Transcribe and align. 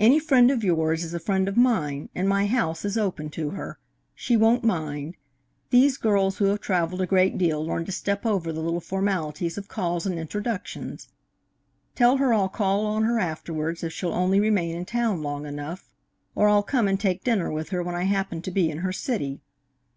Any 0.00 0.18
friend 0.18 0.50
of 0.50 0.64
yours 0.64 1.04
is 1.04 1.14
a 1.14 1.20
friend 1.20 1.46
of 1.46 1.56
mine, 1.56 2.08
and 2.12 2.28
my 2.28 2.46
house 2.46 2.84
is 2.84 2.98
open 2.98 3.30
to 3.30 3.50
her. 3.50 3.78
She 4.16 4.36
won't 4.36 4.64
mind. 4.64 5.14
These 5.70 5.96
girls 5.96 6.38
who 6.38 6.46
have 6.46 6.58
travelled 6.60 7.00
a 7.00 7.06
great 7.06 7.38
deal 7.38 7.64
learn 7.64 7.84
to 7.84 7.92
step 7.92 8.26
over 8.26 8.52
the 8.52 8.62
little 8.62 8.80
formalities 8.80 9.56
of 9.56 9.68
calls 9.68 10.06
and 10.06 10.18
introductions. 10.18 11.06
Tell 11.94 12.16
her 12.16 12.34
I'll 12.34 12.48
call 12.48 12.84
on 12.84 13.04
her 13.04 13.20
afterwards, 13.20 13.84
if 13.84 13.92
she'll 13.92 14.12
only 14.12 14.40
remain 14.40 14.74
in 14.74 14.86
town 14.86 15.22
long 15.22 15.46
enough, 15.46 15.88
or 16.34 16.48
I'll 16.48 16.64
come 16.64 16.88
and 16.88 16.98
take 16.98 17.22
dinner 17.22 17.48
with 17.52 17.68
her 17.68 17.80
when 17.80 17.94
I 17.94 18.06
happen 18.06 18.42
to 18.42 18.50
be 18.50 18.72
in 18.72 18.78
her 18.78 18.92
city. 18.92 19.40